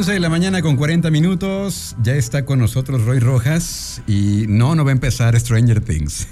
[0.00, 1.94] 11 de la mañana con 40 minutos.
[2.00, 4.02] Ya está con nosotros Roy Rojas.
[4.06, 6.26] Y no, no va a empezar Stranger Things.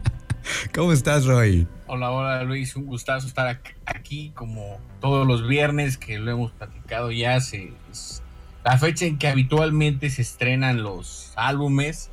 [0.74, 1.66] ¿Cómo estás, Roy?
[1.86, 2.74] Hola, hola Luis.
[2.76, 7.38] Un gustazo estar aquí como todos los viernes que lo hemos platicado ya.
[7.42, 8.22] Se, es
[8.64, 12.10] la fecha en que habitualmente se estrenan los álbumes.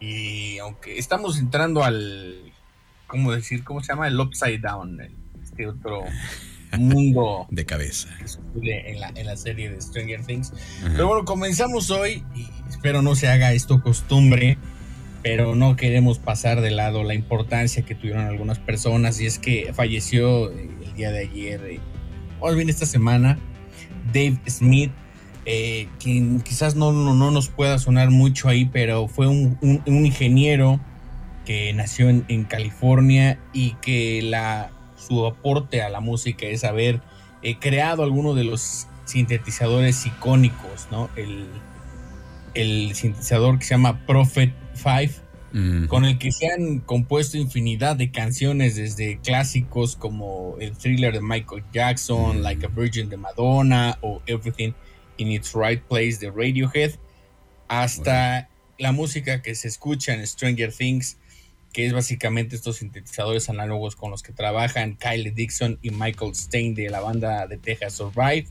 [0.00, 2.50] Y aunque estamos entrando al.
[3.08, 3.62] ¿Cómo decir?
[3.62, 4.08] ¿Cómo se llama?
[4.08, 5.02] El Upside Down.
[5.42, 6.04] Este otro
[6.78, 8.08] mundo de cabeza
[8.62, 10.52] en la, en la serie de Stranger Things.
[10.82, 14.58] Pero bueno, comenzamos hoy y espero no se haga esto costumbre,
[15.22, 19.72] pero no queremos pasar de lado la importancia que tuvieron algunas personas y es que
[19.72, 21.80] falleció eh, el día de ayer, eh,
[22.40, 23.38] o bien esta semana,
[24.12, 24.92] Dave Smith.
[25.46, 30.80] Eh, quien quizás no, no, nos pueda sonar mucho ahí, pero fue un, un, ingeniero
[31.44, 34.73] que nació en, en California y que la
[35.06, 37.00] su aporte a la música es haber
[37.42, 41.10] eh, creado algunos de los sintetizadores icónicos, ¿no?
[41.16, 41.46] El,
[42.54, 48.10] el sintetizador que se llama Prophet 5, con el que se han compuesto infinidad de
[48.10, 54.20] canciones, desde clásicos como el thriller de Michael Jackson, Like a Virgin de Madonna o
[54.26, 54.72] Everything
[55.16, 56.92] in Its Right Place de Radiohead,
[57.68, 61.18] hasta la música que se escucha en Stranger Things
[61.74, 66.72] que es básicamente estos sintetizadores análogos con los que trabajan Kyle Dixon y Michael Stein
[66.76, 68.46] de la banda de Texas Survive.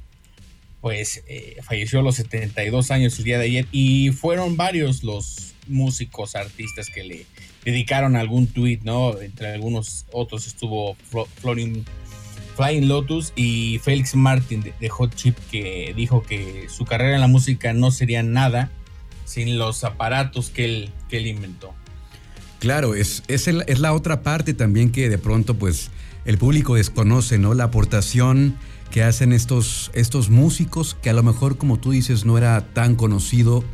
[0.81, 5.55] Pues eh, falleció a los 72 años el día de ayer y fueron varios los
[5.67, 7.25] músicos, artistas que le
[7.63, 9.17] dedicaron algún tweet, ¿no?
[9.21, 10.97] Entre algunos otros estuvo
[11.41, 11.85] Flying
[12.89, 17.71] Lotus y Felix Martin de, Hot Chip que dijo que su carrera en la música
[17.71, 18.69] no sería nada
[19.23, 21.73] sin los aparatos que él, que él inventó.
[22.63, 25.91] Claro, es, es, es, la otra parte también que de pronto pues
[26.23, 27.53] el público desconoce, ¿no?
[27.55, 28.55] La aportación
[28.89, 32.95] que hacen estos, estos músicos que a lo mejor como tú dices no era tan
[32.95, 33.65] conocido,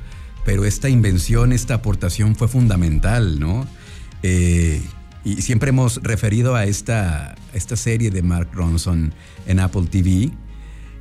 [0.43, 3.67] pero esta invención, esta aportación fue fundamental, ¿no?
[4.23, 4.81] Eh,
[5.23, 9.13] y siempre hemos referido a esta, esta serie de Mark Ronson
[9.45, 10.31] en Apple TV,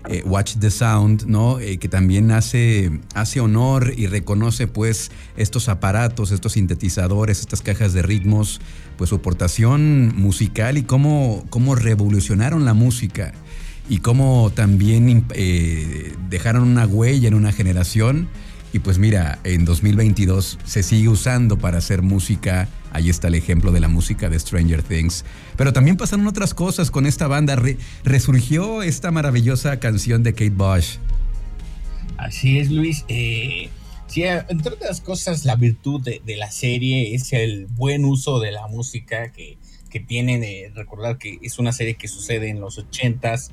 [0.09, 1.61] eh, Watch the Sound, ¿no?
[1.61, 7.93] Eh, que también hace, hace honor y reconoce pues estos aparatos, estos sintetizadores, estas cajas
[7.93, 8.61] de ritmos,
[8.97, 13.33] pues su aportación musical y cómo, cómo revolucionaron la música
[13.89, 18.29] y cómo también eh, dejaron una huella en una generación.
[18.73, 23.73] Y pues mira, en 2022 se sigue usando para hacer música Ahí está el ejemplo
[23.73, 25.25] de la música de Stranger Things.
[25.57, 27.61] Pero también pasaron otras cosas con esta banda.
[28.05, 30.97] resurgió esta maravillosa canción de Kate Bush.
[32.17, 33.05] Así es, Luis.
[33.09, 33.69] Eh,
[34.07, 38.67] sí, entre otras cosas, la virtud de, la serie es el buen uso de la
[38.67, 39.59] música que,
[39.91, 40.43] que tienen.
[40.75, 43.51] Recordar que es una serie que sucede en los 80s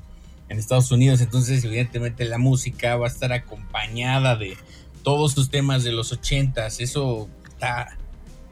[0.50, 1.22] en Estados Unidos.
[1.22, 4.58] Entonces, evidentemente, la música va a estar acompañada de
[5.04, 6.80] todos sus temas de los 80s.
[6.80, 7.98] Eso está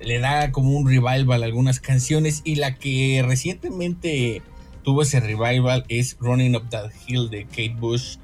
[0.06, 4.41] le da como un revival a algunas canciones y la que recientemente
[4.84, 8.18] tuvo ese revival es Running Up That Hill de Kate Bush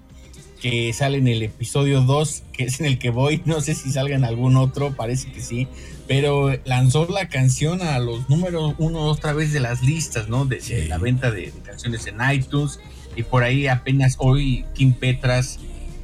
[0.61, 3.41] que sale en el episodio 2 que es en el que voy.
[3.45, 5.67] No sé si salga en algún otro parece que sí
[6.07, 10.87] pero lanzó la canción a los números uno otra vez de las listas no de,
[10.87, 12.79] la venta de, canciones en iTunes
[13.15, 15.59] y por ahí apenas hoy Kim Petras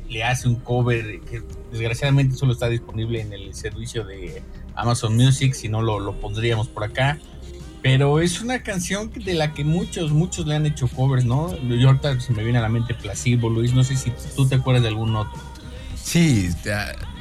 [0.07, 1.41] le hace un cover que
[1.71, 4.43] desgraciadamente solo está disponible en el servicio de
[4.75, 7.17] Amazon Music, si no lo, pondríamos por acá.
[7.81, 11.55] Pero es una canción de la que muchos, muchos le han hecho covers, ¿no?
[11.69, 14.55] Yo ahorita se me viene a la mente Placebo, Luis, no sé si tú te
[14.55, 15.39] acuerdas de algún otro.
[16.05, 16.49] Sí,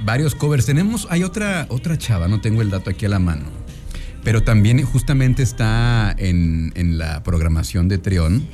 [0.05, 0.67] varios covers.
[0.67, 3.47] Tenemos, hay otra, otra chava, no tengo el dato aquí a la mano.
[4.23, 8.47] Pero también justamente está en, la programación de Trión.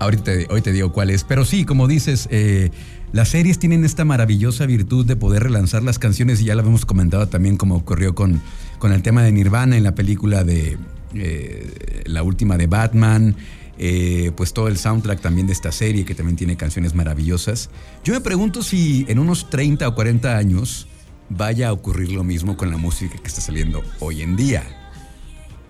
[0.00, 1.24] Ahorita hoy te digo cuál es.
[1.24, 2.70] Pero sí, como dices, eh,
[3.12, 6.86] las series tienen esta maravillosa virtud de poder relanzar las canciones y ya lo hemos
[6.86, 8.40] comentado también como ocurrió con,
[8.78, 10.78] con el tema de Nirvana en la película de
[11.14, 13.36] eh, la última de Batman,
[13.78, 17.70] eh, pues todo el soundtrack también de esta serie que también tiene canciones maravillosas.
[18.04, 20.86] Yo me pregunto si en unos 30 o 40 años
[21.30, 24.64] vaya a ocurrir lo mismo con la música que está saliendo hoy en día.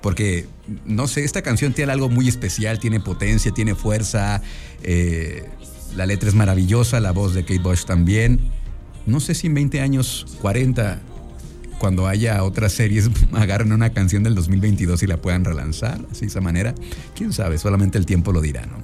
[0.03, 0.47] Porque,
[0.87, 4.43] no sé, esta canción tiene algo muy especial, tiene potencia, tiene fuerza.
[4.83, 5.45] Eh,
[5.97, 8.41] la letra es maravillosa, la voz de Kate Bush también.
[9.07, 11.01] No sé si en 20 años, 40,
[11.79, 16.27] cuando haya otras series, agarren una canción del 2022 y la puedan relanzar así de
[16.27, 16.75] esa manera.
[17.15, 18.79] Quién sabe, solamente el tiempo lo dirá, ¿no?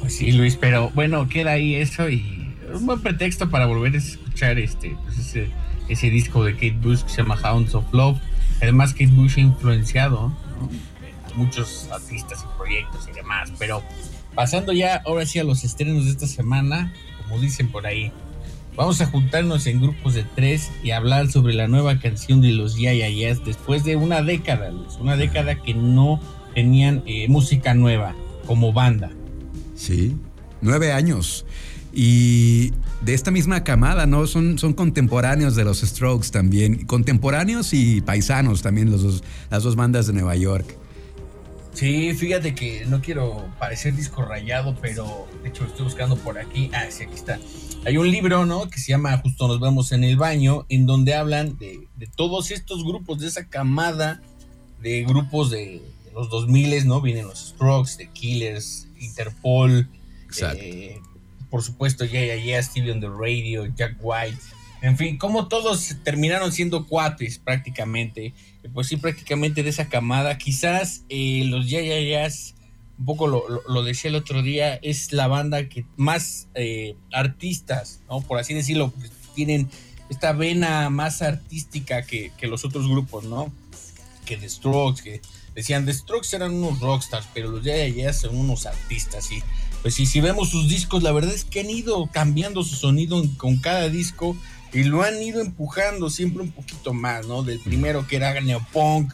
[0.00, 3.98] Pues sí, Luis, pero bueno, queda ahí eso y un buen pretexto para volver a
[3.98, 5.36] escuchar este, pues
[5.88, 8.18] ese, disco de Kate Bush que se llama Hounds of Love.
[8.60, 10.36] Además, Kate Bush ha influenciado
[11.36, 13.82] muchos artistas y proyectos y demás, pero
[14.34, 16.92] pasando ya ahora sí a los estrenos de esta semana,
[17.22, 18.12] como dicen por ahí,
[18.76, 22.76] vamos a juntarnos en grupos de tres y hablar sobre la nueva canción de los
[22.76, 26.20] Yayayas después de una década, una década que no
[26.54, 28.14] tenían eh, música nueva
[28.46, 29.10] como banda.
[29.74, 30.16] Sí,
[30.60, 31.44] nueve años.
[31.92, 32.72] Y
[33.02, 34.26] de esta misma camada, ¿no?
[34.26, 36.86] Son, son contemporáneos de los Strokes también.
[36.86, 40.76] Contemporáneos y paisanos también, los dos, las dos bandas de Nueva York.
[41.74, 46.38] Sí, fíjate que no quiero parecer disco rayado, pero de hecho lo estoy buscando por
[46.38, 46.70] aquí.
[46.72, 47.40] Ah, sí, aquí está.
[47.84, 48.70] Hay un libro, ¿no?
[48.70, 51.86] Que se llama Justo nos vemos en el baño, en donde hablan de,
[52.16, 54.22] todos estos grupos, de esa camada
[54.80, 55.82] de grupos de,
[56.14, 57.00] los 2000, ¿no?
[57.00, 59.88] Vienen los Strokes, The Killers, Interpol,
[60.56, 61.00] eh,
[61.50, 64.38] por supuesto, Yeah, Yeah, Stevie on the Radio, Jack White,
[64.84, 68.34] en fin, como todos terminaron siendo cuates prácticamente,
[68.74, 72.28] pues sí, prácticamente de esa camada, quizás eh, los Ya Ya
[72.98, 78.20] un poco lo, decía el otro día, es la banda que más eh, artistas, ¿no?
[78.20, 79.70] Por así decirlo, pues, tienen
[80.10, 83.50] esta vena más artística que, los otros grupos, ¿no?
[84.26, 85.22] Que The Strokes, que
[85.54, 89.42] decían The Strokes eran unos rockstars, pero los Ya Ya son unos artistas, y
[89.80, 93.22] pues sí, si vemos sus discos, la verdad es que han ido cambiando su sonido
[93.38, 94.36] con cada disco
[94.74, 97.44] y lo han ido empujando siempre un poquito más, ¿no?
[97.44, 99.12] Del primero que era neopunk,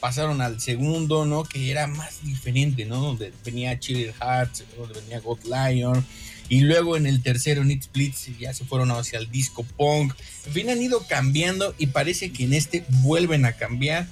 [0.00, 1.44] pasaron al segundo, ¿no?
[1.44, 3.00] Que era más diferente, ¿no?
[3.00, 6.04] Donde venía Chiller Hearts, donde venía God Lion.
[6.48, 10.14] Y luego en el tercero, Nick Splits, ya se fueron hacia el disco punk.
[10.46, 14.06] En fin, han ido cambiando y parece que en este vuelven a cambiar.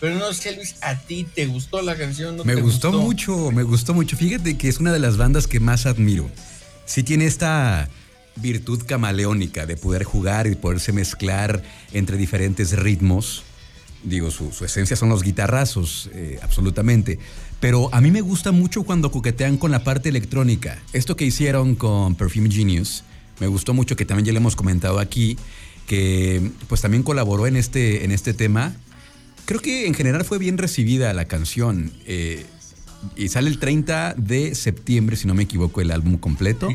[0.00, 2.36] Pero no sé, Luis, ¿a ti te gustó la canción?
[2.44, 4.16] me gustó, gustó, mucho, me gustó mucho.
[4.16, 6.30] Fíjate que es una de las bandas que más admiro.
[6.86, 7.90] Sí tiene esta
[8.40, 13.44] virtud camaleónica de poder jugar y poderse mezclar entre diferentes ritmos.
[14.02, 17.18] Digo, su, esencia son los guitarrazos, eh, absolutamente.
[17.60, 20.78] Pero a mí me gusta mucho cuando coquetean con la parte electrónica.
[20.92, 23.04] Esto que hicieron con Perfume Genius,
[23.40, 25.36] me gustó mucho, que también ya le hemos comentado aquí,
[25.86, 28.74] que pues también colaboró en este, en este tema.
[29.44, 31.92] Creo que en general fue bien recibida la canción.
[32.06, 32.46] Eh,
[33.16, 36.68] y sale el 30 de septiembre, si no me equivoco, el álbum completo.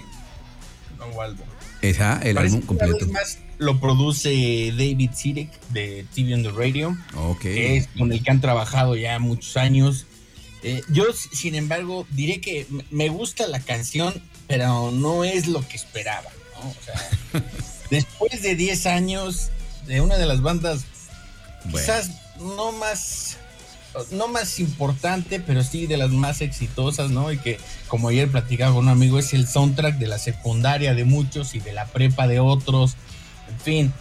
[0.97, 1.45] Nuevo álbum
[1.89, 3.07] el álbum completo.
[3.07, 6.97] Más lo produce David Sirek de TV on the Radio.
[7.43, 10.05] es con el que han trabajado ya muchos años.
[10.63, 14.13] Eh, yo, sin embargo, diré que me gusta la canción,
[14.47, 16.29] pero no es lo que esperaba.
[17.89, 19.51] después de 10 años
[19.85, 20.85] de una de las bandas,
[21.71, 23.37] quizás no más
[24.11, 27.31] no más importante, pero sí de las más exitosas, ¿no?
[27.31, 31.05] Y que, como ayer platicaba con un amigo, es el soundtrack de la secundaria de
[31.05, 32.95] muchos y de la prepa de otros.
[33.49, 33.93] En fin,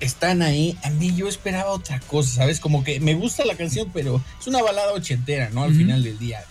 [0.00, 0.76] están ahí.
[0.82, 2.60] A mí yo esperaba otra cosa, ¿sabes?
[2.60, 5.64] Como que me gusta la canción, pero es una balada ochentera, ¿no?
[5.64, 6.44] Al final del día,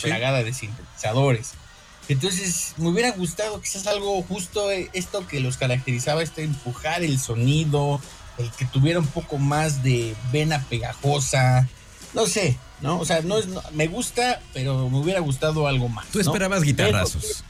[0.00, 1.52] plagada de sintetizadores.
[2.08, 7.18] Entonces, me hubiera gustado quizás algo justo eh, esto que los caracterizaba, este empujar el
[7.18, 8.00] sonido,
[8.38, 11.68] el que tuviera un poco más de vena pegajosa,
[12.14, 12.98] no sé, ¿no?
[12.98, 16.06] O sea, no es, me gusta, pero me hubiera gustado algo más.
[16.08, 17.44] Tú esperabas guitarrazos.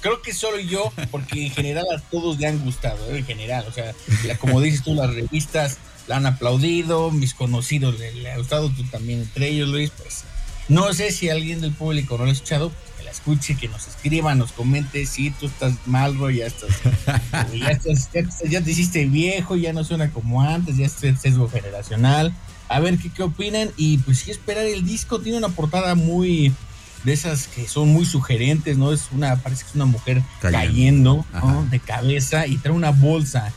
[0.00, 3.18] creo que solo yo, porque en general a todos le han gustado, ¿eh?
[3.18, 3.64] en general.
[3.68, 3.94] O sea,
[4.38, 9.20] como dices tú, las revistas la han aplaudido, mis conocidos le, ha gustado, tú también
[9.20, 9.90] entre ellos, Luis.
[9.96, 10.24] Pues
[10.68, 13.86] no sé si alguien del público no lo ha escuchado, que la escuche, que nos
[13.86, 16.70] escriba, nos comente si tú estás mal, bro, ya estás,
[17.52, 18.10] ya, estás,
[18.48, 22.34] ya, te hiciste viejo, ya no suena como antes, ya es sesgo generacional
[22.68, 23.70] a ver qué, qué opinan.
[23.76, 25.20] Y pues sí, esperar el disco.
[25.20, 26.52] Tiene una portada muy
[27.04, 28.92] de esas que son muy sugerentes, ¿no?
[28.92, 31.24] Es una, parece que es una mujer cayendo,
[31.70, 33.52] de cabeza y trae una bolsa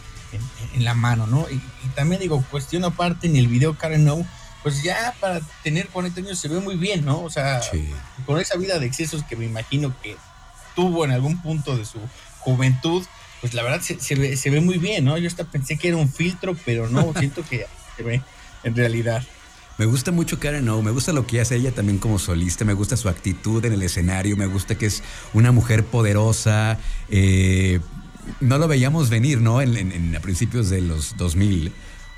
[0.75, 1.47] en, la mano, ¿no?
[1.49, 1.59] Y,
[1.95, 4.27] también digo, cuestión aparte, en el video Karen No,
[4.61, 7.21] pues ya para tener 40 años se ve muy bien, ¿no?
[7.21, 7.61] O sea,
[8.25, 10.17] con esa vida de excesos que me imagino que
[10.75, 11.99] tuvo en algún punto de su
[12.39, 13.03] juventud,
[13.39, 15.17] pues la verdad se, ve, se ve muy bien, ¿no?
[15.17, 18.21] Yo hasta pensé que era un filtro, pero no, siento que se ve
[18.67, 19.23] en realidad.
[19.77, 22.73] Me gusta mucho Karen O, me gusta lo que hace ella también como solista, me
[22.73, 26.79] gusta su actitud en el escenario, me gusta que es una mujer poderosa.
[27.09, 27.79] Eh,
[28.41, 29.61] no lo veíamos venir, ¿no?
[29.61, 31.71] En, a principios de los 2000.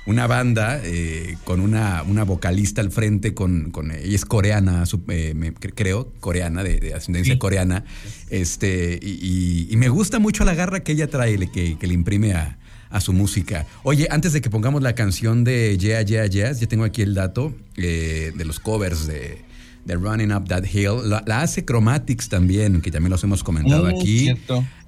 [0.06, 5.52] Una banda eh, con una, una, vocalista al frente, con, con ella es coreana, eh,
[5.74, 7.84] creo, coreana, de, ascendencia coreana.
[8.30, 12.58] Este, y, me gusta mucho la garra que ella trae, que, que le imprime a,
[12.90, 13.66] a su música.
[13.82, 17.14] Oye, antes de que pongamos la canción de Yeah, Yeah, Yeah, ya tengo aquí el
[17.14, 19.42] dato eh, de los covers de,
[19.84, 21.08] de, Running Up That Hill.
[21.08, 24.32] La, hace Chromatics también, que también los hemos comentado mm, aquí.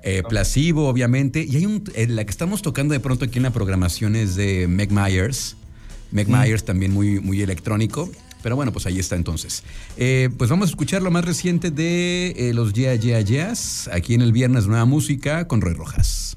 [0.03, 1.47] Eh, Placebo, obviamente.
[1.49, 4.35] Y hay un, eh, la que estamos tocando de pronto aquí en la programación es
[4.35, 5.57] de Meg Myers.
[6.11, 6.33] Meg mm.
[6.33, 8.11] Myers también muy, muy electrónico.
[8.43, 9.63] Pero bueno, pues ahí está entonces.
[9.97, 14.15] Eh, pues vamos a escuchar lo más reciente de eh, los Yeah Yeah Yeahs, aquí
[14.15, 16.37] en el Viernes Nueva Música con Roy Rojas.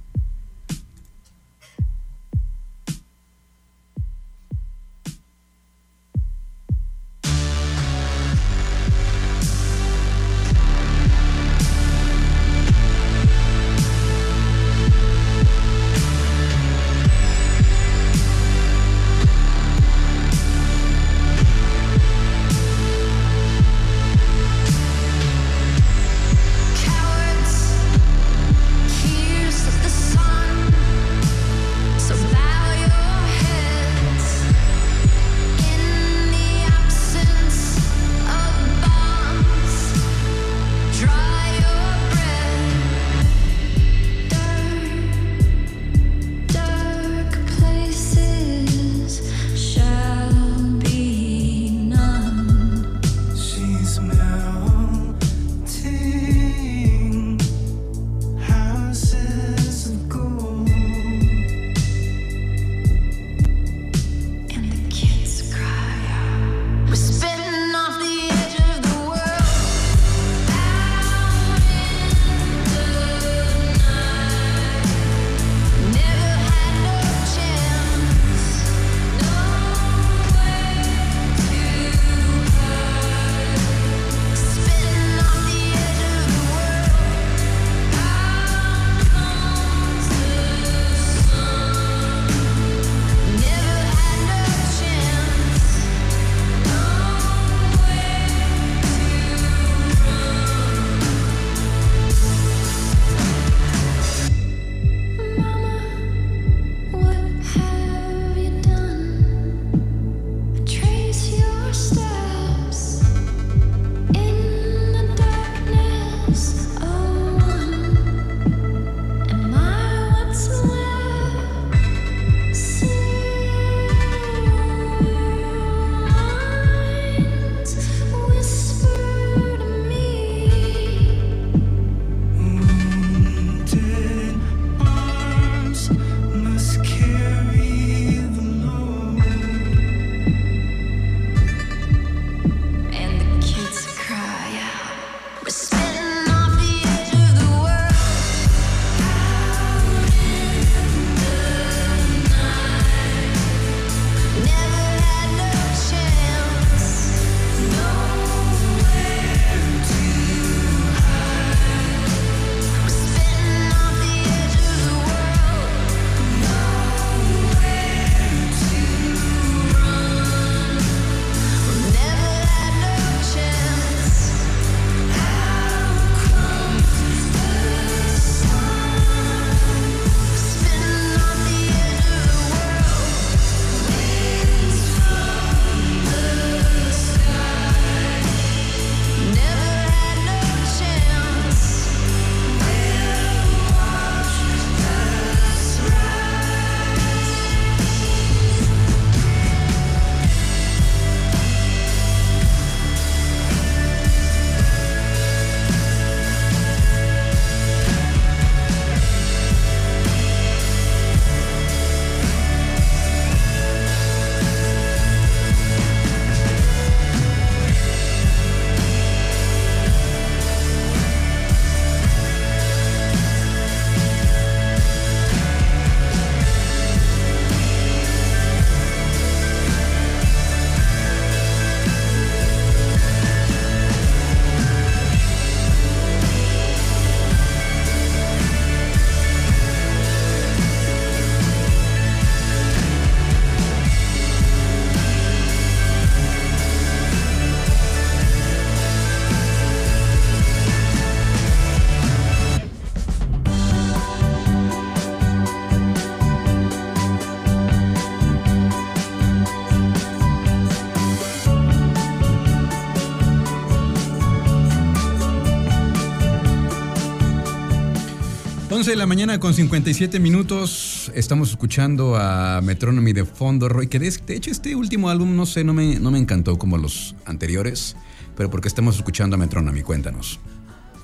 [268.92, 271.12] De la mañana con 57 minutos.
[271.16, 273.88] Estamos escuchando a Metronomy de fondo, Roy.
[273.88, 277.16] Que de, hecho este último álbum, no sé, no me, no me encantó como los
[277.26, 277.96] anteriores.
[278.36, 280.40] Pero porque estamos escuchando a Metronomy, cuéntanos.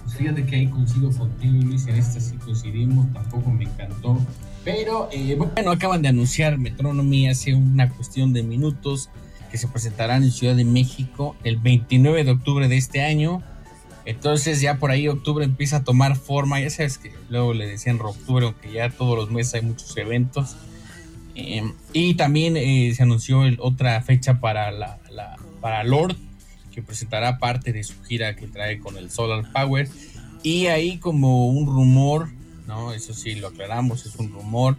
[0.04, 1.88] Pues fíjate que ahí coincido contigo, Luis.
[1.88, 4.20] En esta sí coincidimos, tampoco me encantó.
[4.64, 9.10] Pero eh, bueno, acaban de anunciar Metronomy hace una cuestión de minutos
[9.50, 13.42] que se presentarán en Ciudad de México el 29 de octubre de este año.
[14.12, 17.98] Entonces ya por ahí octubre empieza a tomar forma, ya sabes que luego le decían
[18.02, 20.58] octubre, aunque ya todos los meses hay muchos eventos.
[21.34, 25.00] Em, y también eh, se anunció otra fecha para, la,
[25.62, 26.18] para Lord,
[26.72, 29.88] que presentará parte de su gira que trae con el Solar Power.
[30.44, 32.30] Y ahí como un rumor,
[32.68, 32.92] ¿no?
[32.92, 34.76] Eso sí, lo aclaramos, es un rumor.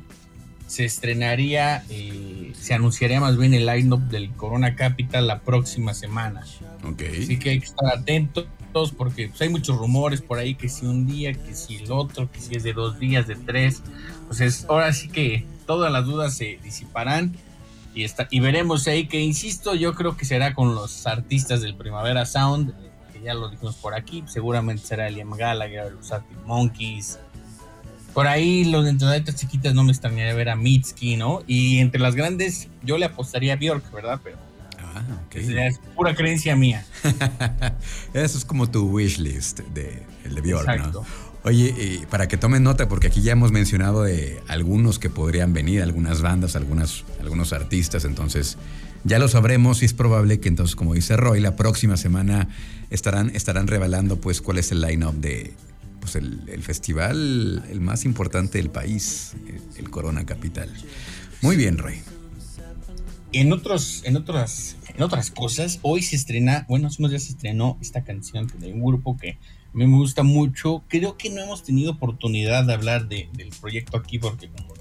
[0.67, 6.45] Se estrenaría, eh, se anunciaría más bien el line-up del Corona Capital la próxima semana.
[6.85, 7.23] Okay.
[7.23, 10.87] Así que hay que estar atentos porque pues, hay muchos rumores por ahí que si
[10.87, 13.83] un día, que si el otro, que si es de dos días, de tres.
[14.29, 17.37] Pues ahora sí que todas las dudas se disiparán
[17.95, 21.75] y, está, y veremos ahí que, insisto, yo creo que será con los artistas del
[21.75, 22.73] Primavera Sound,
[23.12, 27.19] que ya lo dijimos por aquí, seguramente será Liam Gallagher, los Arctic Monkeys.
[28.14, 31.43] Por ahí los de chiquitas no me extrañaría ver a Mitski, ¿no?
[31.47, 34.21] Y entre las grandes yo le apostaría a Bjork, ¿verdad?
[34.23, 34.37] Pero
[34.95, 36.85] ah, es pura creencia mía.
[38.15, 41.05] Eso es como tu wishlist de, el de Bjork, Exacto.
[41.45, 45.83] Oye, para que tomen nota, porque aquí ya hemos mencionado de algunos que podrían venir,
[45.83, 48.59] algunas bandas, algunas, algunos artistas, entonces
[49.03, 52.49] ya lo sabremos y es probable que entonces, como dice Roy, la próxima semana
[52.91, 55.53] estarán, estarán revelando pues cuál es el line-up de
[55.99, 59.33] pues, el, festival el más importante del país,
[59.77, 60.69] el, Corona Capital.
[61.41, 62.01] Muy bien, Roy.
[63.33, 67.33] En, otros, en, otras, en otras cosas, hoy se estrena, bueno, hace unos días se
[67.33, 70.85] estrenó esta canción de un grupo que a mí me gusta mucho.
[70.88, 74.75] Creo que no hemos tenido oportunidad de hablar del proyecto aquí porque como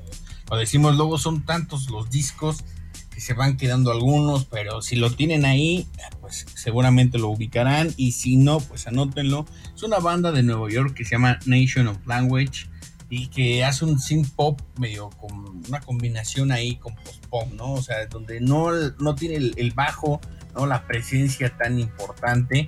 [0.58, 2.64] decimos luego son tantos los discos
[3.10, 5.88] que se van quedando algunos, pero si lo tienen ahí,
[6.20, 9.46] pues seguramente lo ubicarán y si no, pues anótenlo.
[9.76, 12.71] Es una banda de Nueva York que se llama Nation of Language
[13.12, 17.74] y que hace un synth pop medio con una combinación ahí con post pop, ¿no?
[17.74, 20.19] O sea, donde no, no tiene el, el bajo,
[20.56, 20.65] ¿no?
[20.65, 22.67] La presencia tan importante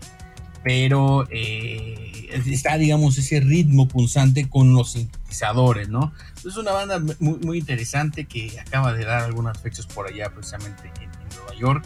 [0.63, 6.13] pero eh, está, digamos, ese ritmo punzante con los sintetizadores, ¿no?
[6.37, 10.91] Es una banda muy, muy, interesante que acaba de dar algunas fechas por allá, precisamente
[11.01, 11.85] en, Nueva York.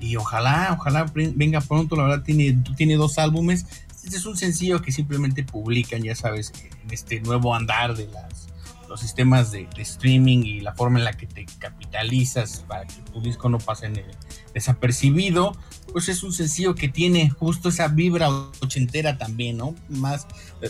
[0.00, 3.66] Y ojalá, ojalá venga pronto, la verdad tiene, tiene dos álbumes.
[4.02, 8.48] Este es un sencillo que simplemente publican, ya sabes, en este nuevo andar de las,
[8.88, 13.20] los sistemas de, streaming y la forma en la que te capitalizas para que tu
[13.20, 14.06] disco no pase en el,
[14.54, 15.56] desapercibido,
[15.92, 18.28] pues es un sencillo que tiene justo esa vibra
[18.60, 19.74] ochentera también, ¿no?
[19.88, 20.26] Más,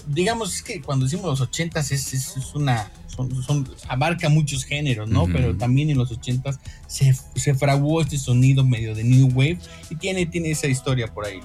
[0.07, 5.27] digamos, es que cuando decimos los ochentas es, es, una, son, abarca muchos géneros, ¿no?
[5.27, 9.59] Pero también en los ochentas se, se fraguó este sonido medio de New Wave
[9.91, 11.41] y tiene, tiene esa historia por ahí.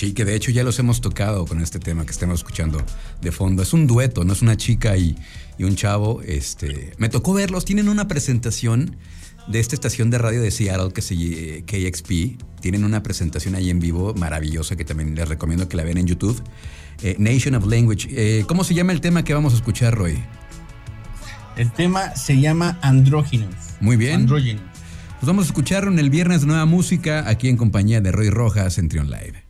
[0.00, 2.82] Sí, que de hecho ya los hemos tocado con este tema que estamos escuchando
[3.20, 3.62] de fondo.
[3.62, 5.14] Es un dueto, no es una chica y,
[5.58, 6.22] y un chavo.
[6.22, 8.96] Este, me tocó verlos, tienen una presentación
[9.46, 12.42] de esta estación de radio de Seattle que se KXP.
[12.62, 16.06] Tienen una presentación ahí en vivo maravillosa que también les recomiendo que la vean en
[16.06, 16.42] YouTube.
[17.02, 18.08] Eh, Nation of Language.
[18.10, 20.18] Eh, ¿Cómo se llama el tema que vamos a escuchar, Roy?
[21.58, 23.54] El tema se llama Andróginos.
[23.80, 24.20] Muy bien.
[24.20, 24.62] Andróginos.
[25.20, 28.30] Nos vamos a escuchar en el viernes de nueva música aquí en compañía de Roy
[28.30, 29.49] Rojas en Trion Live.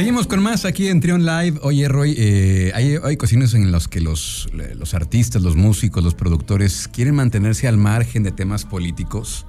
[0.00, 1.58] Seguimos con más aquí en Trion Live.
[1.60, 6.14] Oye, Roy, eh, hay, hay cocinas en los que los, los, artistas, los músicos, los
[6.14, 9.44] productores quieren mantenerse al margen de temas políticos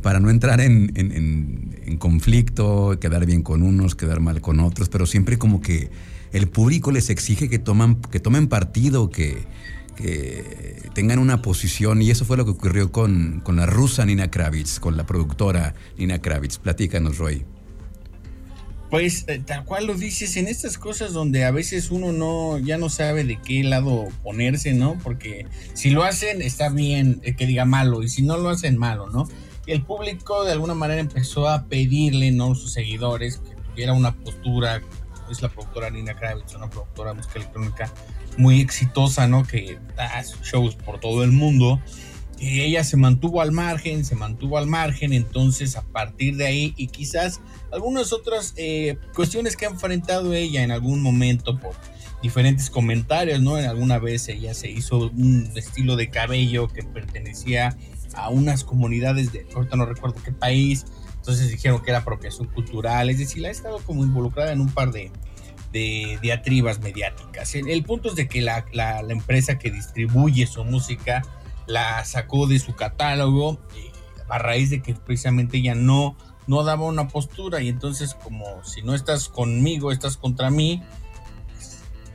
[0.00, 5.04] para no entrar en, en, conflicto, quedar bien con unos, quedar mal con otros, pero
[5.04, 5.90] siempre como que
[6.32, 9.46] el público les exige que, toman, que tomen partido, que,
[9.96, 14.30] que tengan una posición, y eso fue lo que ocurrió con, con la rusa Nina
[14.30, 16.58] Kravitz, con la productora Nina Kravitz.
[16.58, 17.44] Platícanos, Roy.
[18.90, 22.78] Pues eh, tal cual lo dices, en estas cosas donde a veces uno no ya
[22.78, 24.98] no sabe de qué lado ponerse, ¿no?
[25.02, 28.78] Porque si lo hacen está bien eh, que diga malo y si no lo hacen
[28.78, 29.28] malo, ¿no?
[29.66, 32.54] El público de alguna manera empezó a pedirle, ¿no?
[32.54, 34.80] Sus seguidores que tuviera una postura,
[35.30, 37.92] es la productora Nina Kravitz, una productora de música electrónica
[38.38, 39.44] muy exitosa, ¿no?
[39.44, 41.78] Que da shows por todo el mundo
[42.40, 46.74] y ella se mantuvo al margen, se mantuvo al margen, entonces a partir de ahí
[46.76, 47.40] y quizás
[47.72, 51.74] algunas otras eh, cuestiones que ha enfrentado ella en algún momento por
[52.22, 53.58] diferentes comentarios, ¿no?
[53.58, 57.76] En alguna vez ella se hizo un estilo de cabello que pertenecía
[58.14, 63.10] a unas comunidades de, ahorita no recuerdo qué país, entonces dijeron que era apropiación cultural,
[63.10, 65.10] es decir, ha estado como involucrada en un par de,
[65.72, 67.54] de diatribas mediáticas.
[67.54, 71.22] El, punto es de que la, la, la empresa que distribuye su música,
[71.68, 73.92] la sacó de su catálogo eh,
[74.28, 78.82] a raíz de que precisamente ella no, no daba una postura y entonces como si
[78.82, 80.82] no estás conmigo, estás contra mí.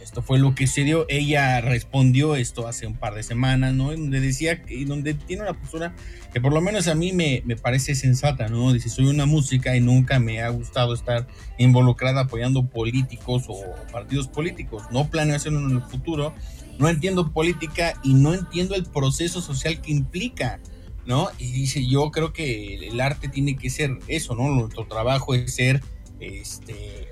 [0.01, 1.07] Esto fue lo que se dio.
[1.09, 3.91] Ella respondió esto hace un par de semanas, ¿no?
[3.91, 5.95] donde decía, y donde tiene una postura
[6.31, 8.73] que por lo menos a mí me, me, parece sensata, ¿no?
[8.73, 13.59] Dice, soy una música y nunca me ha gustado estar involucrada apoyando políticos o
[13.91, 14.83] partidos políticos.
[14.91, 16.33] No planeo hacerlo en el futuro
[16.79, 20.59] no entiendo política y no entiendo el proceso social que implica,
[21.05, 21.29] ¿no?
[21.37, 24.49] Y dice, yo creo que el arte tiene que ser eso, ¿no?
[24.49, 25.81] Nuestro trabajo es ser,
[26.19, 27.09] este,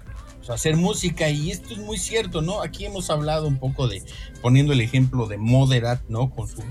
[0.50, 2.62] hacer música y esto es muy cierto, ¿no?
[2.62, 4.04] Aquí hemos hablado un poco de,
[4.41, 6.30] poniendo el ejemplo de Moderat, ¿no?
[6.30, 6.63] Con su,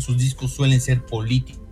[0.00, 1.67] sus discos suelen ser políticos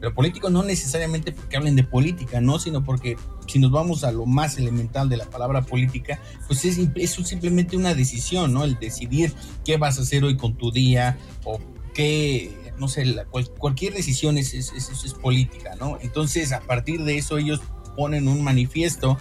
[0.00, 2.58] pero políticos no necesariamente porque hablen de política, ¿no?
[2.58, 6.78] Sino porque si nos vamos a lo más elemental de la palabra política, pues es,
[6.94, 8.64] es simplemente una decisión, ¿no?
[8.64, 11.60] El decidir qué vas a hacer hoy con tu día o
[11.94, 13.16] qué, no sé,
[13.58, 15.98] cualquier decisión es, es, es, política, ¿no?
[16.00, 17.60] Entonces, a partir de eso, ellos
[17.96, 19.16] ponen un manifiesto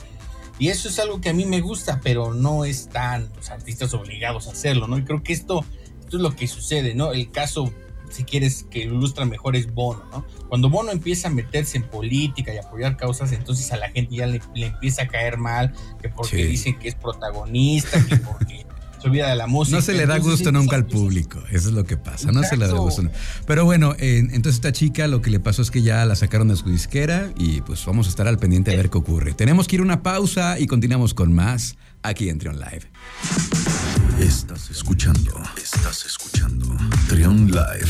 [0.60, 4.48] y eso es algo que a mí me gusta, pero no están los artistas obligados
[4.48, 4.98] a hacerlo, ¿no?
[4.98, 5.66] Y creo que esto,
[6.00, 7.12] esto es lo que sucede, ¿no?
[7.12, 7.74] El caso
[8.16, 10.26] si quieres que ilustra mejor es Bono, ¿no?
[10.48, 14.26] Cuando Bono empieza a meterse en política y apoyar causas, entonces a la gente ya
[14.26, 18.66] le, empieza a caer mal, que porque dicen que es protagonista, que porque
[19.02, 19.78] se olvida de la música.
[19.78, 22.56] No se le da gusto nunca al público, eso es lo que pasa, no se
[22.56, 23.04] le da gusto.
[23.46, 26.56] Pero bueno, entonces esta chica lo que le pasó es que ya la sacaron de
[26.56, 29.34] su disquera y pues vamos a estar al pendiente a ver qué ocurre.
[29.34, 33.75] Tenemos que ir a una pausa y continuamos con más aquí en Trion Live.
[34.20, 36.66] Estás escuchando, estás escuchando
[37.08, 37.90] Trion Live.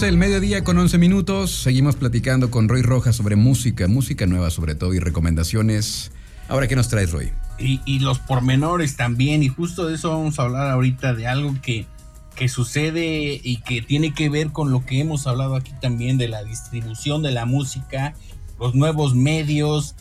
[0.00, 1.62] Del mediodía con 11 minutos.
[1.62, 6.10] Seguimos platicando con Roy Rojas sobre música, música nueva sobre todo y recomendaciones.
[6.48, 7.30] Ahora, ¿qué nos traes, Roy?
[7.58, 11.86] Y, los pormenores también, y justo de eso vamos a hablar ahorita, de algo que,
[12.34, 16.28] que sucede y que tiene que ver con lo que hemos hablado aquí también de
[16.28, 18.14] la distribución de la música,
[18.58, 19.94] los nuevos medios,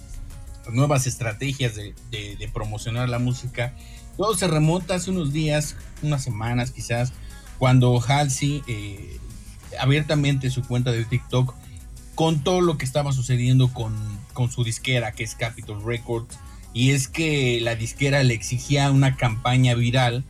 [0.72, 3.74] nuevas estrategias de, promocionar la música.
[4.18, 7.14] Todo se remonta hace unos días, unas semanas quizás,
[7.60, 9.20] cuando Halsey eh,
[9.80, 11.54] abiertamente su cuenta de TikTok
[12.16, 13.96] contó lo que estaba sucediendo con,
[14.34, 16.38] con su disquera, que es Capitol Records,
[16.74, 20.24] y es que la disquera le exigía una campaña viral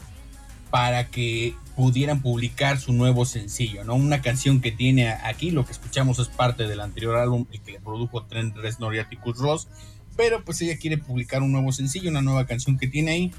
[0.69, 3.95] para que pudieran publicar su nuevo sencillo, ¿no?
[3.95, 7.73] Una canción que tiene aquí, lo que escuchamos es parte del anterior álbum, el que
[7.73, 9.67] le produjo Trent Reznor y Atticus Ross,
[10.15, 13.34] pero pues ella quiere publicar un nuevo sencillo, una nueva canción que tiene ahí,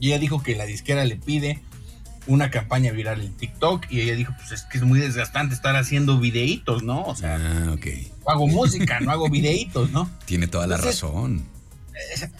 [0.00, 1.60] y ella dijo que la disquera le pide
[2.26, 5.76] una campaña viral en TikTok y ella dijo, pues es que es muy desgastante estar
[5.76, 7.02] haciendo videitos, ¿no?
[7.02, 7.76] O sea, ah,
[8.26, 10.10] hago música, no hago videitos, ¿no?
[10.24, 11.53] Tiene toda la razón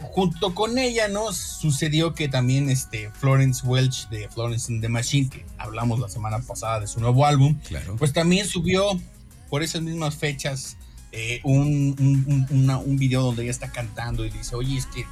[0.02, 1.32] junto con ella, ¿no?
[1.32, 6.40] Sucedió que también este Florence Welch de Florence and the Machine, que hablamos la semana
[6.40, 7.58] pasada de su nuevo álbum,
[7.98, 9.00] pues también subió
[9.48, 10.76] por esas mismas fechas
[11.16, 11.94] eh, un,
[12.50, 15.06] un, video donde ella está cantando y dice, oye, es que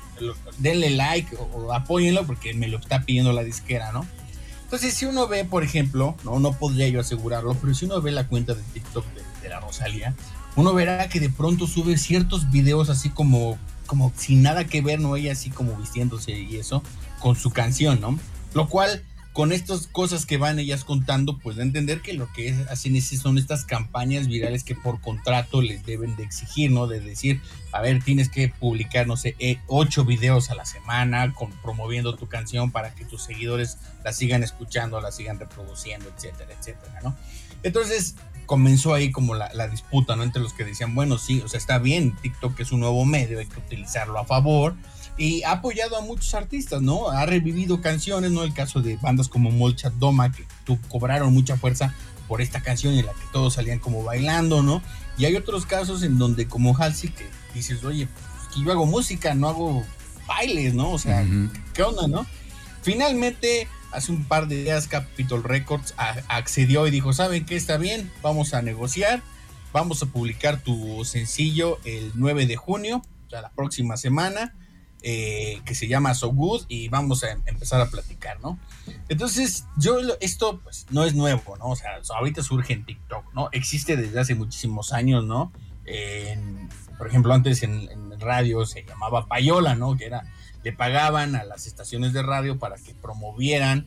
[0.58, 4.04] denle like o, apóyenlo porque me lo está pidiendo la disquera, ¿no?
[4.64, 8.10] Entonces, si uno ve, por ejemplo, no, no podría yo asegurarlo, pero si uno ve
[8.10, 9.04] la cuenta de TikTok
[9.42, 10.16] de, la Rosalía,
[10.56, 13.56] uno verá que de pronto sube ciertos videos así como,
[13.92, 15.16] como sin nada que ver, ¿no?
[15.16, 16.82] Ella así como vistiéndose y eso,
[17.20, 18.18] con su canción, ¿no?
[18.54, 22.56] Lo cual con estas cosas que van ellas contando, pues de entender que lo que
[22.70, 26.86] hacen es, son estas campañas virales que por contrato les deben de exigir, ¿no?
[26.86, 31.34] De decir, a ver, tienes que publicar, no sé, eh, ocho videos a la semana
[31.62, 36.98] promoviendo tu canción para que tus seguidores la sigan escuchando, la sigan reproduciendo, etcétera, etcétera,
[37.02, 37.14] ¿no?
[37.62, 38.14] Entonces
[38.46, 40.22] comenzó ahí como la, la disputa, ¿no?
[40.22, 43.38] Entre los que decían, bueno, sí, o sea, está bien, TikTok es un nuevo medio,
[43.38, 44.74] hay que utilizarlo a favor,
[45.16, 47.10] y ha apoyado a muchos artistas, ¿no?
[47.10, 48.44] Ha revivido canciones, ¿no?
[48.44, 50.44] El caso de bandas como Molcha Doma, que
[50.88, 51.94] cobraron mucha fuerza
[52.28, 54.82] por esta canción en la que todos salían como bailando, ¿no?
[55.18, 58.86] Y hay otros casos en donde como Halsey que dices, oye, pues que yo hago
[58.86, 59.84] música, no hago
[60.26, 60.92] bailes, ¿no?
[60.92, 61.26] O sea,
[61.74, 62.26] ¿qué onda, no?
[62.82, 65.94] Finalmente, hace un par de días Capitol Records
[66.28, 67.56] accedió y dijo, ¿saben qué?
[67.56, 69.22] Está bien, vamos a negociar,
[69.72, 74.54] vamos a publicar tu sencillo el 9 de junio, o sea, la próxima semana
[75.04, 78.58] eh, que se llama So Good y vamos a empezar a platicar, ¿no?
[79.08, 81.70] Entonces, yo esto pues no es nuevo, ¿no?
[81.70, 83.48] O sea, ahorita surge en TikTok, ¿no?
[83.50, 85.52] Existe desde hace muchísimos años, ¿no?
[86.96, 89.96] por ejemplo, antes en, en, radio se llamaba payola, ¿no?
[89.96, 90.22] Que era,
[90.64, 93.86] le pagaban a las estaciones de radio para que promovieran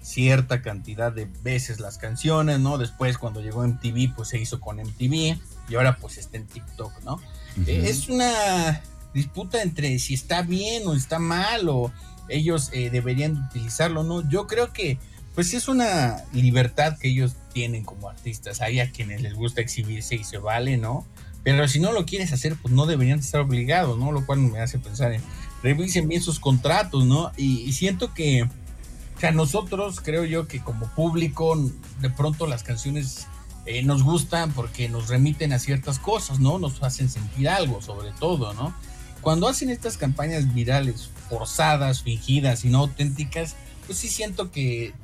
[0.00, 2.78] cierta cantidad de veces las canciones, ¿no?
[2.78, 5.36] Después cuando llegó MTV, pues se hizo con MTV
[5.68, 7.20] y ahora pues está en TikTok, ¿no?
[7.66, 8.82] es una
[9.14, 11.90] disputa entre si está bien o está mal o
[12.28, 14.28] ellos eh, deberían utilizarlo, ¿no?
[14.28, 14.98] Yo creo que
[15.34, 18.60] pues es una libertad que ellos tienen como artistas.
[18.60, 21.06] Hay a quienes les gusta exhibirse y se vale, ¿no?
[21.42, 24.12] Pero si no lo quieres hacer, pues no deberían estar obligados, ¿no?
[24.12, 25.22] Lo cual me hace pensar en
[25.62, 27.32] revisen bien sus contratos, ¿no?
[27.36, 31.56] Y, siento que, o sea, nosotros creo yo que como público,
[32.00, 33.26] de pronto las canciones
[33.64, 36.58] eh, nos gustan porque nos remiten a ciertas cosas, ¿no?
[36.58, 38.74] Nos hacen sentir algo, sobre todo, ¿no?
[39.26, 44.94] cuando hacen estas campañas virales forzadas, fingidas y no auténticas, pues sí siento que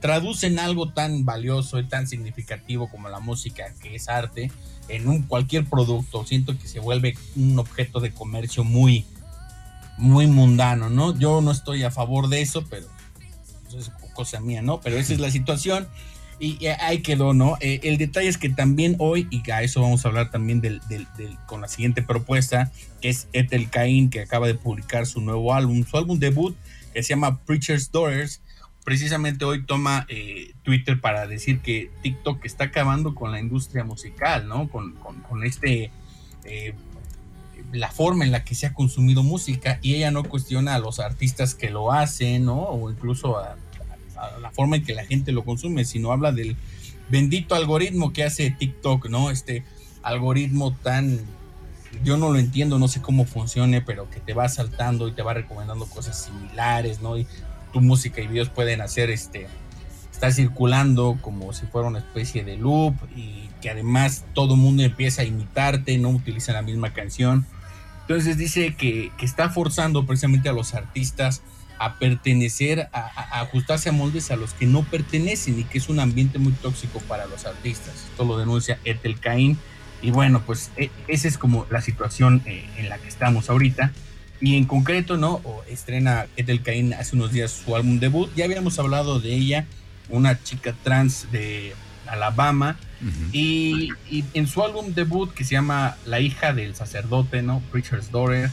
[0.00, 4.52] traducen algo tan valioso y tan significativo como la música, que es arte,
[4.88, 6.24] en un cualquier producto.
[6.24, 9.04] Siento que se vuelve un objeto de comercio muy,
[9.98, 11.16] muy mundano, ¿no?
[11.18, 12.86] Yo no estoy a favor de eso, pero
[13.68, 14.80] eso es cosa mía, ¿no?
[14.80, 15.88] Pero esa es la situación.
[16.38, 17.56] Y ahí quedó, ¿no?
[17.60, 20.82] Eh, el detalle es que también hoy, y a eso vamos a hablar también del,
[21.46, 25.84] con la siguiente propuesta, que es Ethel Cain, que acaba de publicar su nuevo álbum,
[25.84, 26.54] su álbum debut,
[26.92, 28.42] que se llama Preacher's Daughters.
[28.84, 34.46] Precisamente hoy toma eh, Twitter para decir que TikTok está acabando con la industria musical,
[34.46, 34.68] ¿no?
[34.68, 35.90] Con, con, este.
[36.44, 36.74] Eh,
[37.76, 40.98] la forma en la que se ha consumido música y ella no cuestiona a los
[40.98, 42.60] artistas que lo hacen, ¿no?
[42.60, 43.56] O incluso a
[44.40, 46.56] la forma en que la gente lo consume, sino habla del
[47.08, 49.30] bendito algoritmo que hace TikTok, ¿no?
[49.30, 49.64] Este
[50.02, 51.20] algoritmo tan,
[52.04, 55.22] yo no lo entiendo, no sé cómo funcione, pero que te va saltando y te
[55.22, 57.18] va recomendando cosas similares, ¿no?
[57.18, 57.26] Y
[57.72, 59.48] tu música y videos pueden hacer este,
[60.12, 64.82] está circulando como si fuera una especie de loop y que además todo el mundo
[64.82, 67.46] empieza a imitarte, no utiliza la misma canción.
[68.08, 71.42] Entonces dice que, que está forzando precisamente a los artistas
[71.78, 76.00] a pertenecer, a, ajustarse a moldes a los que no pertenecen y que es un
[76.00, 77.94] ambiente muy tóxico para los artistas.
[78.10, 79.58] Esto lo denuncia Ethel Cain.
[80.02, 83.92] Y bueno, pues e, esa es como la situación eh, en la que estamos ahorita.
[84.40, 85.40] Y en concreto, ¿no?
[85.44, 88.30] O estrena Ethel Cain hace unos días su álbum debut.
[88.36, 89.66] Ya habíamos hablado de ella,
[90.08, 91.74] una chica trans de
[92.08, 92.78] Alabama.
[93.32, 97.60] y, y, en su álbum debut que se llama La hija del sacerdote, ¿no?
[97.70, 98.50] Preacher's Daughter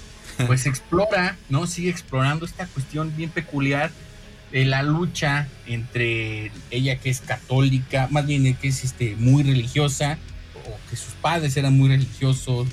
[0.48, 1.68] pues explora, ¿no?
[1.68, 3.92] Sigue explorando esta cuestión bien peculiar
[4.52, 10.20] de la lucha entre ella que es católica, más bien que es este, muy religiosa,
[10.56, 12.68] o que sus padres eran muy religiosos,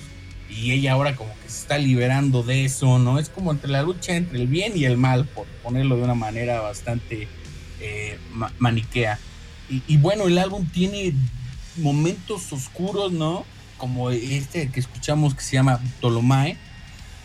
[0.51, 3.19] y ella ahora como que se está liberando de eso, ¿no?
[3.19, 6.15] Es como entre la lucha entre el bien y el mal, por ponerlo de una
[6.15, 7.29] manera bastante
[7.81, 8.19] eh,
[8.59, 9.19] maniquea.
[9.71, 11.15] Y, bueno, el álbum tiene
[11.77, 13.45] momentos oscuros, ¿no?
[13.79, 16.57] Como este que escuchamos que se llama Tolomae,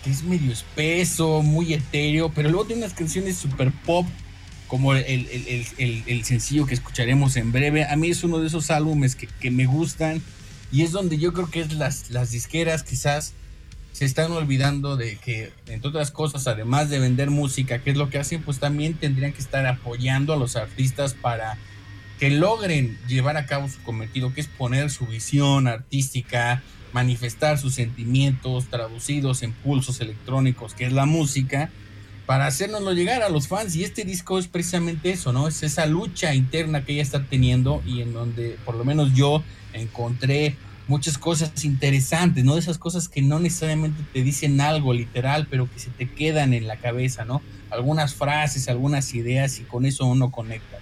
[0.06, 4.06] es medio espeso, muy etéreo, pero luego tiene unas canciones super pop,
[4.68, 7.84] como el, sencillo que escucharemos en breve.
[7.84, 10.22] A mí es uno de esos álbumes que, me gustan
[10.70, 13.34] y es donde yo creo que es las, las disqueras quizás
[13.96, 18.10] se están olvidando de que, entre otras cosas, además de vender música, que es lo
[18.10, 21.56] que hacen, pues también tendrían que estar apoyando a los artistas para
[22.18, 27.74] que logren llevar a cabo su cometido, que es poner su visión artística, manifestar sus
[27.74, 31.70] sentimientos traducidos en pulsos electrónicos, que es la música,
[32.24, 33.76] para hacernoslo llegar a los fans.
[33.76, 35.46] Y este disco es precisamente eso, ¿no?
[35.46, 39.42] Es esa lucha interna que ella está teniendo y en donde por lo menos yo
[39.74, 40.56] encontré
[40.88, 42.56] muchas cosas interesantes, ¿no?
[42.56, 46.66] Esas cosas que no necesariamente te dicen algo literal, pero que se te quedan en
[46.66, 47.42] la cabeza, ¿no?
[47.70, 50.78] Algunas frases, algunas ideas y con eso uno conecta.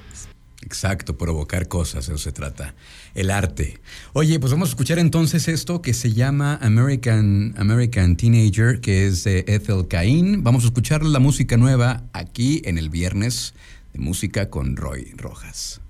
[0.64, 2.74] Exacto, provocar cosas, eso se trata.
[3.14, 3.81] El arte.
[4.14, 9.24] Oye, pues vamos a escuchar entonces esto que se llama American, American Teenager, que es
[9.24, 10.42] de Ethel Cain.
[10.42, 13.53] Vamos a escuchar la música nueva aquí en el viernes
[13.92, 15.83] de música con Roy Rojas.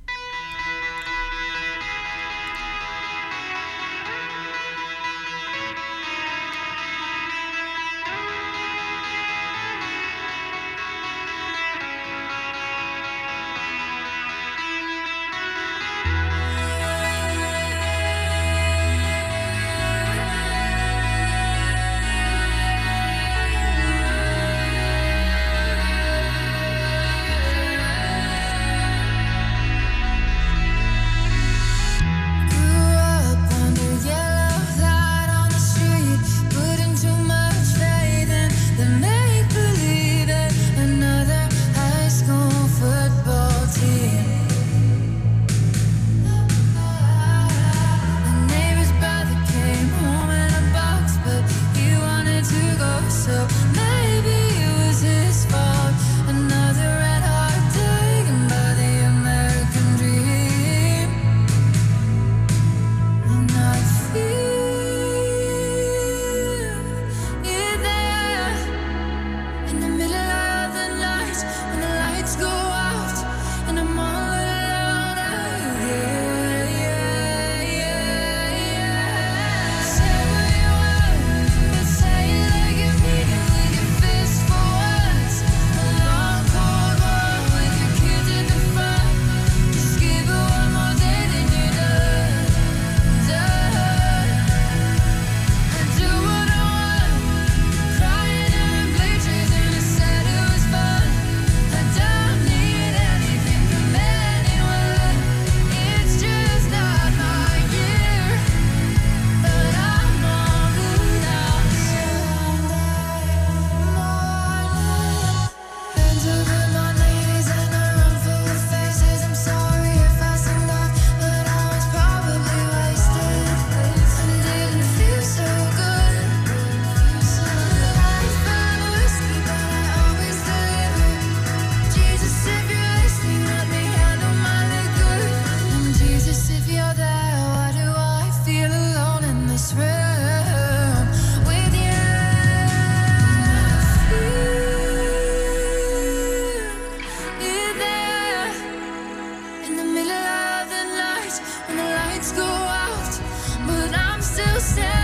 [152.24, 153.20] lights go out,
[153.66, 155.03] but I'm still standing.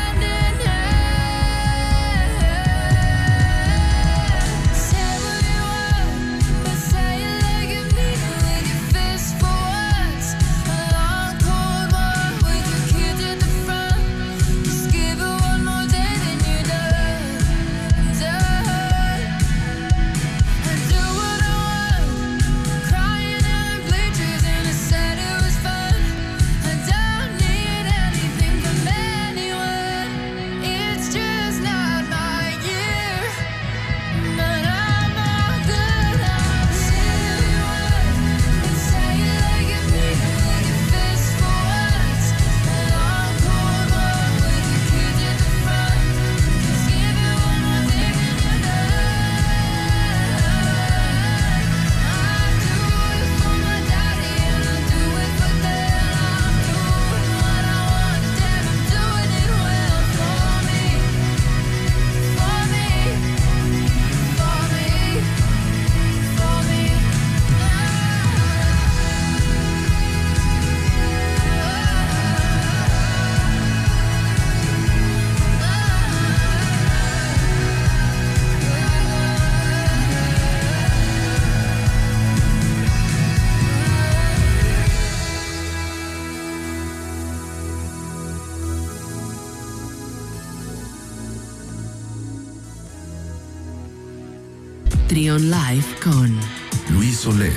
[97.00, 97.56] Luis Oleg.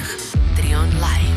[0.55, 1.32] Trion Live.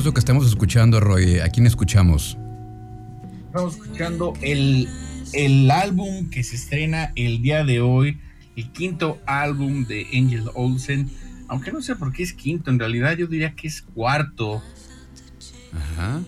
[0.00, 1.40] Es lo que estamos escuchando, Roy.
[1.40, 2.38] ¿A quién escuchamos?
[3.46, 4.88] Estamos escuchando el,
[5.34, 8.18] el álbum que se estrena el día de hoy,
[8.56, 11.10] el quinto álbum de Angel Olsen.
[11.48, 14.62] Aunque no sé por qué es quinto, en realidad yo diría que es cuarto,
[15.74, 16.22] Ajá.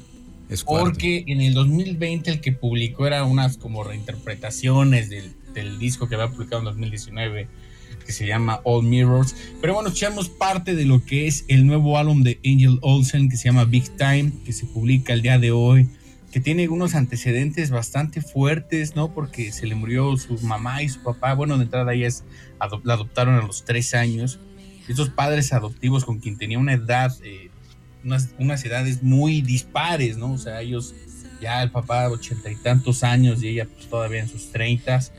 [0.51, 0.91] Es cuarto.
[0.91, 6.17] porque en el 2020 el que publicó era unas como reinterpretaciones del, del disco que
[6.17, 7.49] había publicado en 2019,
[8.05, 9.35] que se llama All Mirrors.
[9.61, 13.37] Pero bueno, escuchamos parte de lo que es el nuevo álbum de Angel Olsen, que
[13.37, 15.89] se llama Big Time, que se publica el día de hoy
[16.33, 19.13] que tiene unos antecedentes bastante fuertes, ¿no?
[19.13, 21.35] Porque se le murió su mamá y su papá.
[21.35, 22.25] Bueno, de entrada ellas
[22.59, 24.39] adop- la adoptaron a los tres años.
[24.89, 27.51] Estos padres adoptivos con quien tenía una edad, eh,
[28.03, 30.33] unas, unas edades muy dispares, ¿no?
[30.33, 30.95] O sea, ellos
[31.43, 35.13] ya el papá ochenta y tantos años y ella pues, todavía en sus treintas.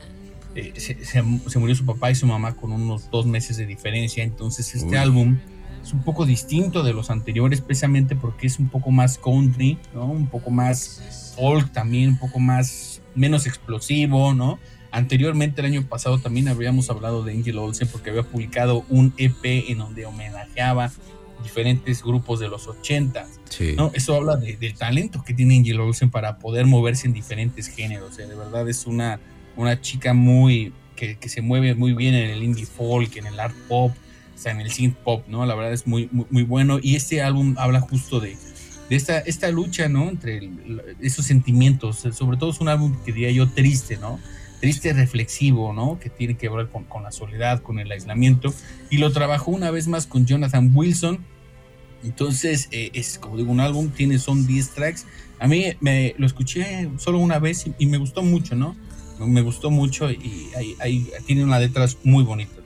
[0.54, 3.66] Eh, se, se- se murió su papá y su mamá con unos dos meses de
[3.66, 4.22] diferencia.
[4.22, 4.96] Entonces este Uy.
[4.96, 5.38] álbum
[5.82, 10.06] es un poco distinto de los anteriores, precisamente porque es un poco más country, ¿no?
[10.06, 14.58] Un poco más folk también, un poco más, menos explosivo, ¿no?
[14.92, 19.44] Anteriormente, el año pasado, también habíamos hablado de Angel Olsen porque había publicado un EP
[19.68, 20.92] en donde homenajeaba
[21.42, 23.26] diferentes grupos de los 80.
[23.50, 23.74] Sí.
[23.76, 23.90] ¿no?
[23.94, 28.12] Eso habla de- del talento que tiene Angel Olsen para poder moverse en diferentes géneros.
[28.12, 29.18] O sea, de verdad es una,
[29.56, 33.38] una chica muy que, que se mueve muy bien en el indie folk, en el
[33.38, 33.92] art pop,
[34.34, 35.46] o sea, en el synth pop, ¿no?
[35.46, 36.78] La verdad es muy, muy, muy bueno.
[36.82, 38.36] Y este álbum habla justo de,
[38.88, 40.08] de esta, esta lucha, ¿no?
[40.08, 40.50] Entre
[41.00, 41.98] esos sentimientos.
[42.12, 44.18] Sobre todo es un álbum que diría yo triste, ¿no?
[44.60, 45.98] Triste, reflexivo, ¿no?
[46.00, 48.52] Que tiene que ver con, la soledad, con el aislamiento.
[48.90, 51.18] Y lo trabajó una vez más con Jonathan Wilson.
[52.02, 55.06] Entonces, eh, es como digo, un álbum, tiene son 10 tracks.
[55.38, 58.76] A mí me lo escuché solo una vez y me gustó mucho, ¿no?
[59.18, 62.58] Me gustó mucho y hay, hay- tiene unas letras muy bonitas.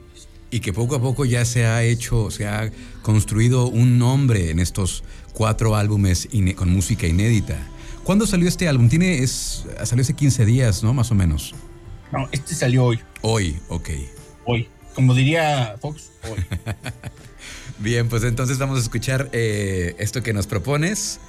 [0.50, 2.70] Y que poco a poco ya se ha hecho, se ha
[3.02, 7.58] construido un nombre en estos cuatro álbumes con música inédita.
[8.02, 8.88] ¿Cuándo salió este álbum?
[8.88, 10.94] Tiene, es, salió hace 15 días, ¿no?
[10.94, 11.54] Más o menos.
[12.10, 13.90] No, este salió hoy, Hoy, ok.
[14.46, 14.68] hoy.
[14.94, 16.42] Como diría Fox, hoy.
[17.78, 21.20] Bien, pues entonces vamos a escuchar eh, esto que nos propones.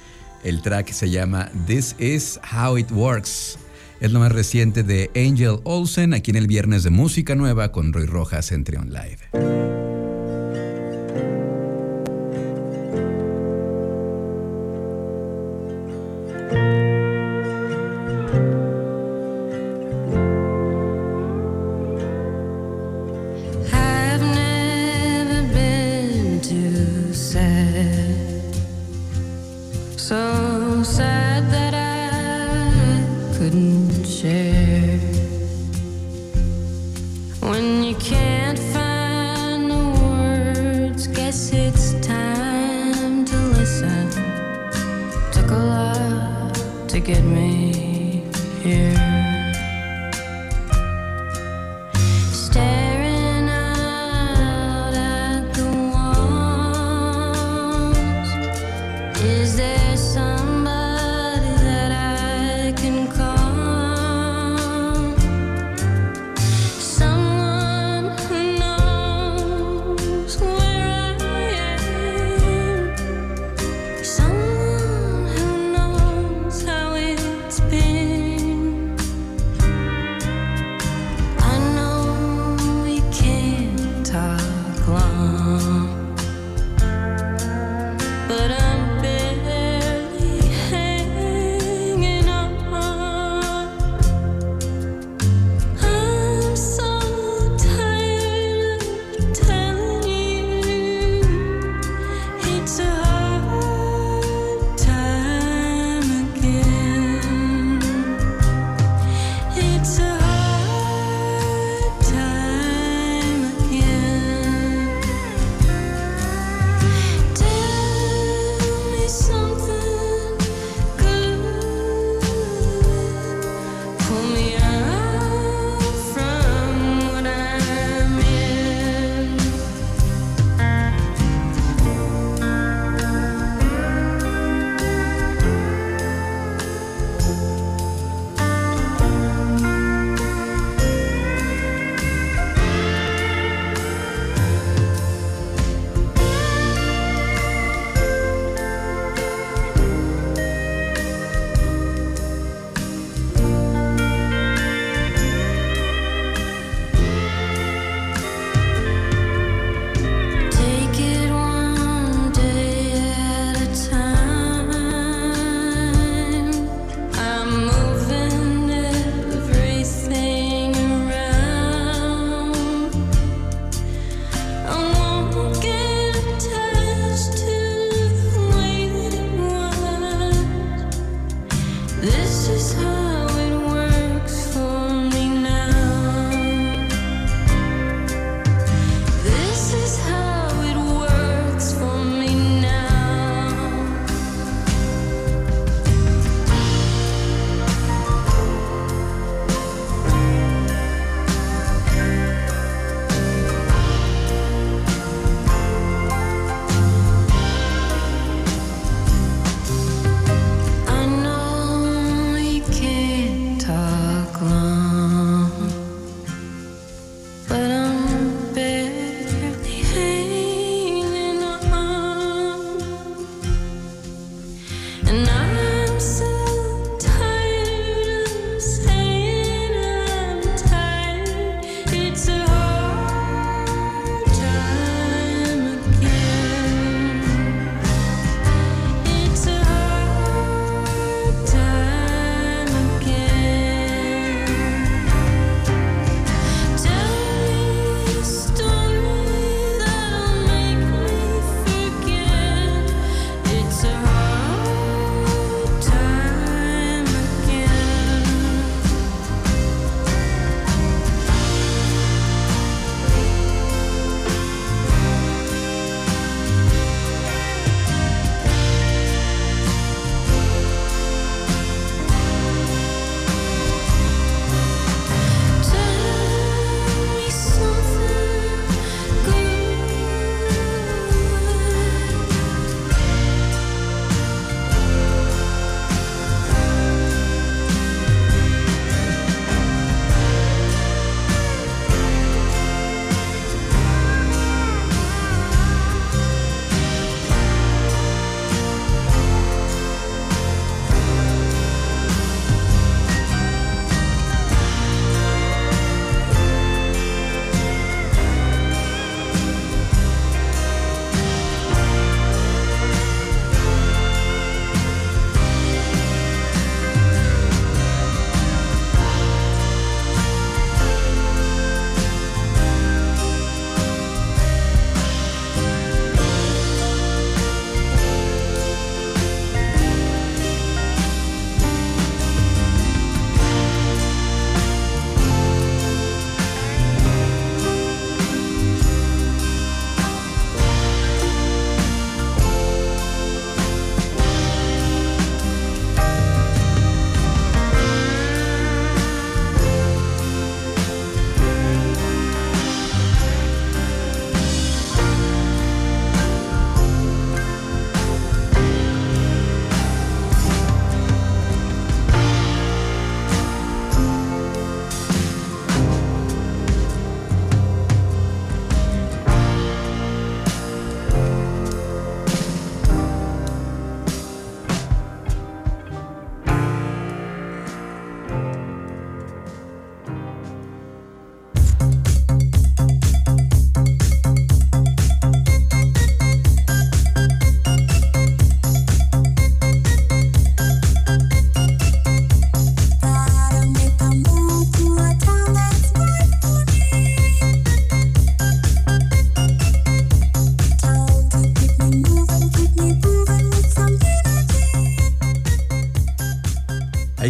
[0.42, 3.58] El track se llama This Is How It Works.
[4.00, 7.92] Es lo más reciente de Angel Olsen, aquí en el viernes de música nueva con
[7.92, 9.18] Roy Rojas en Trion Live.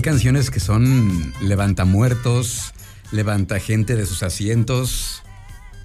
[0.00, 2.72] Hay canciones que son levantamuertos,
[3.12, 5.22] levanta gente de sus asientos.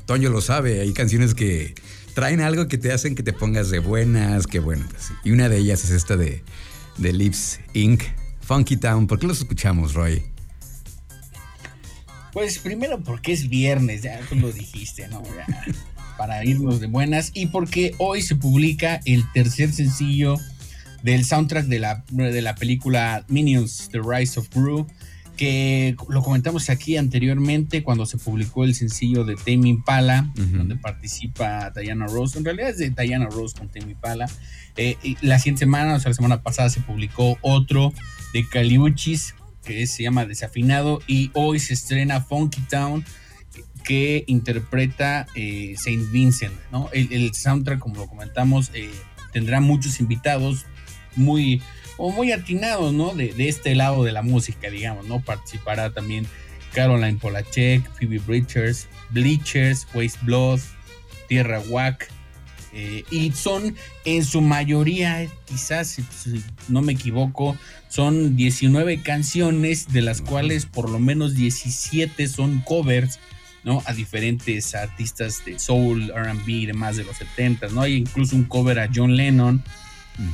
[0.05, 1.75] Toño lo sabe, hay canciones que
[2.13, 4.85] traen algo que te hacen que te pongas de buenas, que bueno.
[4.89, 6.41] pues, y una de ellas es esta de,
[6.97, 8.03] de Lips Inc.,
[8.39, 9.05] Funky Town.
[9.05, 10.23] ¿Por qué los escuchamos, Roy?
[12.31, 15.23] Pues primero porque es viernes, ya tú lo dijiste, ¿no?
[16.17, 20.37] Para irnos de buenas y porque hoy se publica el tercer sencillo
[21.05, 24.87] del soundtrack de la, de la película Minions, The Rise of Gru,
[25.37, 31.69] que lo comentamos aquí anteriormente cuando se publicó el sencillo de Tame Impala, donde participa
[31.69, 32.39] Diana Rose.
[32.39, 34.27] En realidad es de Diana Rose con Tame Impala.
[34.77, 37.93] Eh, y la siguiente semana, o sea, la semana pasada se publicó otro
[38.33, 43.05] de Caliuchis que se llama Desafinado y hoy se estrena Funky Town
[43.83, 46.89] que interpreta eh, Saint Vincent, ¿no?
[46.93, 48.89] El, el soundtrack, como lo comentamos, eh,
[49.33, 50.65] tendrá muchos invitados
[51.15, 51.61] muy,
[51.97, 53.13] o muy atinados, ¿no?
[53.13, 55.21] De, de este lado de la música, digamos, ¿no?
[55.21, 56.27] Participará también
[56.73, 60.59] Caroline Polachek, Phoebe Bridgers, Bleachers, Waste Blood,
[61.27, 62.09] Tierra Wack,
[62.77, 66.03] eh, y son en su mayoría, quizás, si,
[66.67, 67.57] no me equivoco,
[67.87, 73.17] son 19 canciones, de las cuales por lo menos 17 son covers,
[73.63, 73.81] ¿no?
[73.85, 77.81] A diferentes artistas de soul, RB y demás de los 70, ¿no?
[77.81, 79.63] Hay incluso un cover a John Lennon.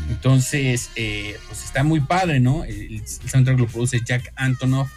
[0.10, 2.64] Entonces, eh, pues está muy padre, ¿no?
[2.64, 4.90] El, el soundtrack lo produce Jack Antonoff.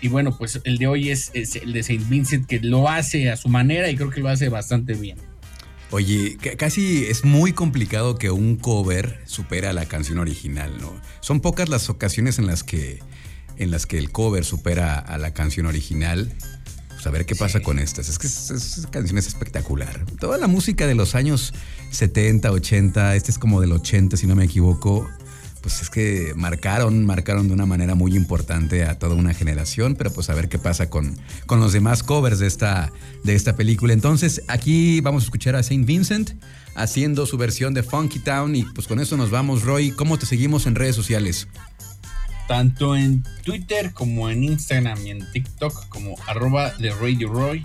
[0.00, 3.30] Y bueno, pues el de hoy es, es el de Saint Vincent, que lo hace
[3.30, 5.16] a su manera y creo que lo hace bastante bien.
[5.90, 10.92] Oye, ca- casi es muy complicado que un cover supera a la canción original, ¿no?
[11.20, 12.98] Son pocas las ocasiones en las que,
[13.58, 16.32] en las que el cover supera a la canción original.
[17.02, 18.08] Pues a ver qué pasa con estas.
[18.08, 20.04] Es que es- es- esa canción es espectacular.
[20.20, 21.52] Toda la música de los años
[21.90, 25.08] 70, 80, este es como del 80, si no me equivoco.
[25.62, 30.12] Pues es que marcaron, marcaron de una manera muy importante a toda una generación, pero
[30.12, 32.92] pues a ver qué pasa con, con los demás covers de esta,
[33.24, 33.92] de esta película.
[33.92, 36.32] Entonces, aquí vamos a escuchar a Saint Vincent
[36.76, 39.90] haciendo su versión de Funky Town y pues con eso nos vamos, Roy.
[39.92, 41.46] ¿Cómo te seguimos en redes sociales?
[42.52, 47.62] Tanto en Twitter como en Instagram y en TikTok como arroba de Radio Roy.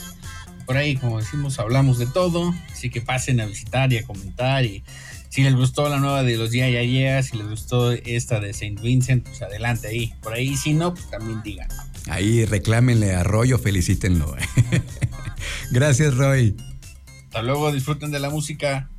[0.66, 2.56] Por ahí, como decimos, hablamos de todo.
[2.72, 4.64] Así que pasen a visitar y a comentar.
[4.64, 4.86] Y
[5.28, 8.54] si les gustó la nueva de los Ya Ya Ya, si les gustó esta de
[8.54, 10.14] Saint Vincent, pues adelante ahí.
[10.22, 11.68] Por ahí, si no, pues también digan.
[12.10, 14.38] Ahí reclámenle a Roy o felicítenlo.
[15.72, 16.56] Gracias, Roy.
[17.26, 18.90] Hasta luego, disfruten de la música.